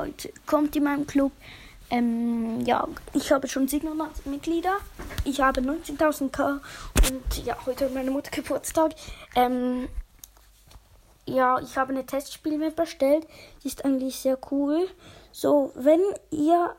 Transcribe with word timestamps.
Leute, 0.00 0.32
kommt 0.46 0.74
in 0.76 0.84
meinem 0.84 1.06
Club. 1.06 1.30
Ähm, 1.90 2.60
ja, 2.64 2.88
ich 3.12 3.32
habe 3.32 3.48
schon 3.48 3.68
700 3.68 4.24
Mitglieder. 4.24 4.76
Ich 5.24 5.42
habe 5.42 5.60
19.000k 5.60 6.60
und 7.10 7.44
ja, 7.44 7.54
heute 7.66 7.84
hat 7.84 7.94
meine 7.94 8.10
Mutter 8.10 8.30
Geburtstag. 8.30 8.92
Ähm, 9.36 9.88
ja, 11.26 11.58
ich 11.60 11.76
habe 11.76 11.92
eine 11.92 12.06
Testspiel 12.06 12.56
mit 12.56 12.76
bestellt. 12.76 13.26
Die 13.62 13.68
ist 13.68 13.84
eigentlich 13.84 14.16
sehr 14.16 14.38
cool. 14.50 14.88
So, 15.32 15.72
wenn 15.74 16.00
ihr 16.30 16.74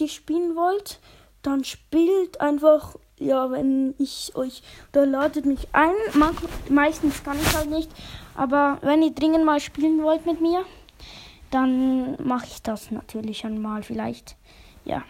die 0.00 0.08
spielen 0.08 0.56
wollt, 0.56 0.98
dann 1.42 1.62
spielt 1.62 2.40
einfach, 2.40 2.96
ja, 3.18 3.52
wenn 3.52 3.94
ich 3.98 4.32
euch, 4.34 4.62
oder 4.92 5.06
ladet 5.06 5.46
mich 5.46 5.68
ein. 5.72 5.94
Meistens 6.68 7.22
kann 7.22 7.38
ich 7.40 7.54
halt 7.54 7.70
nicht, 7.70 7.90
aber 8.34 8.78
wenn 8.82 9.02
ihr 9.02 9.12
dringend 9.12 9.44
mal 9.44 9.60
spielen 9.60 10.02
wollt 10.02 10.26
mit 10.26 10.40
mir, 10.40 10.64
dann 11.50 12.16
mache 12.22 12.46
ich 12.46 12.62
das 12.62 12.90
natürlich 12.90 13.44
einmal 13.44 13.82
vielleicht. 13.82 14.36
Ja. 14.84 15.02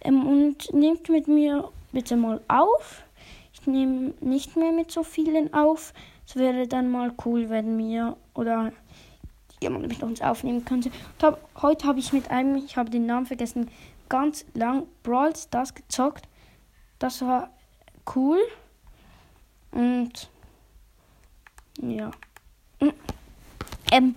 Ähm, 0.00 0.26
und 0.26 0.72
nehmt 0.72 1.08
mit 1.08 1.28
mir 1.28 1.70
bitte 1.92 2.16
mal 2.16 2.40
auf. 2.48 3.04
Ich 3.52 3.66
nehme 3.66 4.14
nicht 4.20 4.56
mehr 4.56 4.72
mit 4.72 4.90
so 4.90 5.02
vielen 5.02 5.52
auf. 5.54 5.94
Es 6.26 6.36
wäre 6.36 6.66
dann 6.66 6.90
mal 6.90 7.12
cool, 7.24 7.48
wenn 7.50 7.76
mir 7.76 8.16
oder 8.34 8.72
jemand 9.60 9.88
mit 9.88 10.02
uns 10.02 10.20
aufnehmen 10.20 10.64
könnte. 10.64 10.90
Hab, 11.22 11.40
heute 11.62 11.86
habe 11.86 11.98
ich 11.98 12.12
mit 12.12 12.30
einem, 12.30 12.56
ich 12.56 12.76
habe 12.76 12.90
den 12.90 13.06
Namen 13.06 13.26
vergessen, 13.26 13.70
ganz 14.08 14.44
lang 14.54 14.86
Brawl 15.02 15.34
Stars 15.34 15.74
gezockt. 15.74 16.28
Das 16.98 17.22
war 17.22 17.50
cool. 18.14 18.38
Und 19.72 20.28
ja. 21.80 22.10
Ähm, 23.90 24.14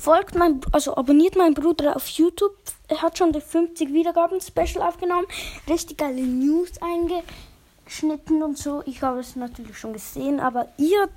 folgt 0.00 0.34
mein, 0.34 0.60
also 0.72 0.96
abonniert 0.96 1.36
meinen 1.36 1.54
Bruder 1.54 1.94
auf 1.94 2.08
YouTube. 2.08 2.56
Er 2.88 3.02
hat 3.02 3.18
schon 3.18 3.32
die 3.32 3.40
50 3.40 3.92
Wiedergaben 3.92 4.40
Special 4.40 4.82
aufgenommen. 4.82 5.26
Richtig 5.68 5.98
geile 5.98 6.22
News 6.22 6.70
eingeschnitten 6.80 8.42
und 8.42 8.56
so. 8.56 8.82
Ich 8.86 9.02
habe 9.02 9.20
es 9.20 9.36
natürlich 9.36 9.78
schon 9.78 9.92
gesehen, 9.92 10.40
aber 10.40 10.68
ihr 10.78 11.08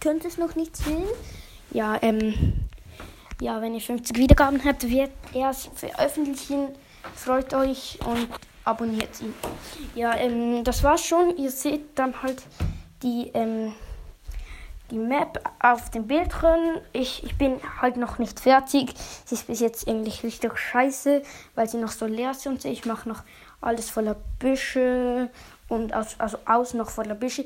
könnt 0.00 0.24
es 0.24 0.38
noch 0.38 0.54
nicht 0.56 0.76
sehen. 0.76 1.04
Ja, 1.72 1.98
ähm, 2.02 2.54
ja, 3.40 3.60
wenn 3.60 3.74
ihr 3.74 3.80
50 3.80 4.16
Wiedergaben 4.16 4.64
habt, 4.64 4.88
wird 4.88 5.10
er 5.34 5.50
es 5.50 5.68
veröffentlichen. 5.74 6.68
Freut 7.14 7.52
euch 7.54 7.98
und 8.06 8.28
abonniert 8.64 9.20
ihn. 9.20 9.34
Ja, 9.94 10.16
ähm, 10.16 10.64
das 10.64 10.82
war's 10.82 11.04
schon. 11.04 11.36
Ihr 11.36 11.50
seht 11.50 11.98
dann 11.98 12.22
halt 12.22 12.42
die, 13.02 13.30
ähm, 13.34 13.72
die 14.90 14.98
Map 14.98 15.40
auf 15.60 15.90
dem 15.90 16.06
Bildschirm. 16.06 16.78
Ich, 16.92 17.24
ich 17.24 17.36
bin 17.36 17.60
halt 17.80 17.96
noch 17.96 18.18
nicht 18.18 18.40
fertig. 18.40 18.94
Sie 19.24 19.34
ist 19.34 19.46
bis 19.46 19.60
jetzt 19.60 19.88
eigentlich 19.88 20.22
richtig 20.22 20.58
scheiße, 20.58 21.22
weil 21.54 21.68
sie 21.68 21.78
noch 21.78 21.90
so 21.90 22.06
leer 22.06 22.34
so. 22.34 22.50
Ich 22.64 22.84
mache 22.84 23.08
noch 23.08 23.22
alles 23.60 23.90
voller 23.90 24.16
Büsche 24.38 25.30
und 25.68 25.94
aus, 25.94 26.18
also 26.18 26.38
außen 26.44 26.78
noch 26.78 26.90
voller 26.90 27.14
Büsche. 27.14 27.44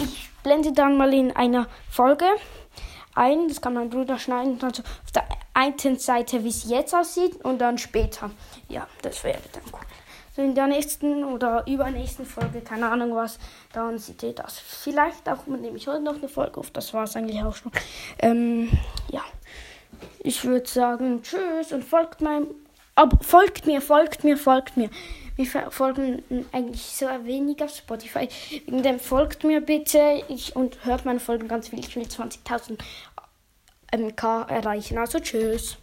Ich 0.00 0.30
blende 0.42 0.72
dann 0.72 0.96
mal 0.96 1.12
in 1.12 1.34
einer 1.34 1.66
Folge 1.90 2.26
ein. 3.14 3.48
Das 3.48 3.60
kann 3.60 3.74
mein 3.74 3.90
Bruder 3.90 4.18
schneiden. 4.18 4.58
Also 4.62 4.82
auf 4.82 5.12
der 5.14 5.24
einen 5.54 5.98
Seite, 5.98 6.44
wie 6.44 6.48
es 6.48 6.68
jetzt 6.68 6.94
aussieht 6.94 7.44
und 7.44 7.58
dann 7.58 7.78
später. 7.78 8.30
Ja, 8.68 8.86
das 9.02 9.22
wäre 9.24 9.40
dann 9.52 9.62
cool. 9.72 9.86
So 10.38 10.44
in 10.44 10.54
der 10.54 10.68
nächsten 10.68 11.24
oder 11.24 11.64
übernächsten 11.66 12.24
Folge, 12.24 12.60
keine 12.60 12.88
Ahnung 12.88 13.12
was, 13.16 13.40
dann 13.72 13.98
seht 13.98 14.22
ihr 14.22 14.34
das. 14.34 14.56
Vielleicht 14.56 15.28
auch 15.28 15.44
nehme 15.48 15.76
ich 15.76 15.88
heute 15.88 16.00
noch 16.00 16.14
eine 16.14 16.28
Folge 16.28 16.60
auf. 16.60 16.70
Das 16.70 16.94
war 16.94 17.02
es 17.02 17.16
eigentlich 17.16 17.42
auch 17.42 17.56
schon. 17.56 17.72
Ähm, 18.20 18.70
ja. 19.10 19.24
Ich 20.20 20.44
würde 20.44 20.68
sagen, 20.68 21.24
tschüss 21.24 21.72
und 21.72 21.82
folgt 21.84 22.20
meinem. 22.20 22.46
Aber 22.94 23.18
folgt 23.20 23.66
mir, 23.66 23.80
folgt 23.80 24.22
mir, 24.22 24.36
folgt 24.36 24.76
mir. 24.76 24.90
Wir 25.34 25.46
folgen 25.72 26.22
eigentlich 26.52 26.82
sehr 26.82 27.24
wenig 27.24 27.60
auf 27.60 27.74
Spotify. 27.74 28.28
Wegen 28.50 28.84
dem 28.84 29.00
folgt 29.00 29.42
mir 29.42 29.60
bitte 29.60 30.22
ich, 30.28 30.54
und 30.54 30.84
hört 30.84 31.04
meine 31.04 31.18
Folgen 31.18 31.48
ganz 31.48 31.70
viel. 31.70 31.80
Ich 31.80 31.96
will 31.96 32.04
20.000 32.04 32.78
MK 33.92 34.48
erreichen. 34.48 34.98
Also 34.98 35.18
tschüss. 35.18 35.76